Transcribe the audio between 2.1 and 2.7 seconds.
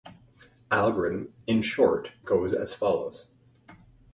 goes